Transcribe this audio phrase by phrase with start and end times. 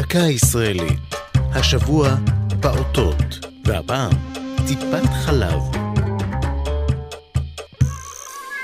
[0.00, 1.14] דקה ישראלית.
[1.34, 2.14] השבוע
[2.60, 4.12] פעוטות, והפעם
[4.66, 5.60] טיפת חלב.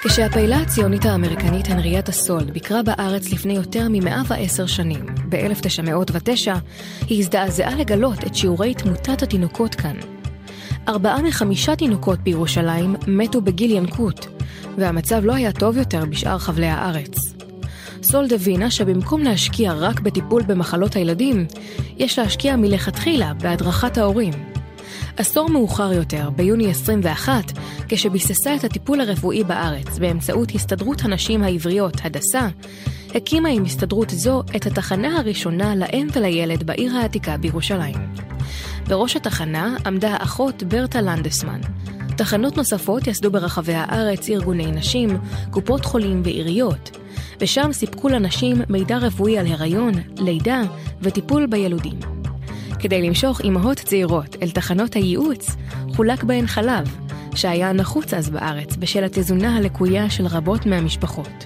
[0.04, 6.50] כשהפעילה הציונית האמריקנית הנריאטה סולד ביקרה בארץ לפני יותר מ-110 שנים, ב-1909,
[7.08, 9.96] היא הזדעזעה לגלות את שיעורי תמותת התינוקות כאן.
[10.88, 14.26] ארבעה מחמישה תינוקות בירושלים מתו בגיל ינקות,
[14.78, 17.25] והמצב לא היה טוב יותר בשאר חבלי הארץ.
[18.10, 21.46] סולד הבינה שבמקום להשקיע רק בטיפול במחלות הילדים,
[21.96, 24.32] יש להשקיע מלכתחילה בהדרכת ההורים.
[25.16, 27.52] עשור מאוחר יותר, ביוני 21,
[27.88, 32.48] כשביססה את הטיפול הרפואי בארץ באמצעות הסתדרות הנשים העבריות, הדסה,
[33.14, 37.96] הקימה עם הסתדרות זו את התחנה הראשונה לאם ולילד בעיר העתיקה בירושלים.
[38.88, 41.60] בראש התחנה עמדה האחות ברטה לנדסמן.
[42.16, 45.18] תחנות נוספות יסדו ברחבי הארץ ארגוני נשים,
[45.50, 46.98] קופות חולים ועיריות,
[47.40, 50.62] ושם סיפקו לנשים מידע רפואי על הריון, לידה
[51.00, 51.98] וטיפול בילודים.
[52.78, 55.56] כדי למשוך אימהות צעירות אל תחנות הייעוץ,
[55.96, 56.96] חולק בהן חלב,
[57.34, 61.44] שהיה נחוץ אז בארץ בשל התזונה הלקויה של רבות מהמשפחות.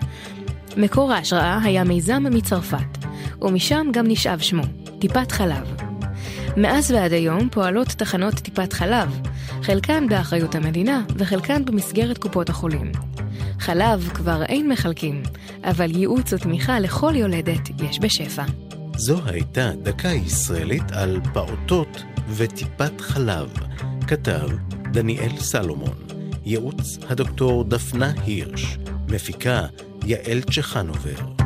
[0.77, 3.05] מקור ההשראה היה מיזם מצרפת,
[3.43, 4.63] ומשם גם נשאב שמו,
[4.99, 5.90] טיפת חלב.
[6.57, 9.21] מאז ועד היום פועלות תחנות טיפת חלב,
[9.63, 12.93] חלקן באחריות המדינה וחלקן במסגרת קופות החולים.
[13.59, 15.23] חלב כבר אין מחלקים,
[15.65, 18.45] אבל ייעוץ ותמיכה לכל יולדת יש בשפע.
[18.97, 22.03] זו הייתה דקה ישראלית על פעוטות
[22.37, 23.53] וטיפת חלב.
[24.07, 24.49] כתב
[24.93, 25.97] דניאל סלומון,
[26.45, 28.79] ייעוץ הדוקטור דפנה הירש,
[29.09, 29.67] מפיקה
[30.07, 31.40] יעל צ'חנובר.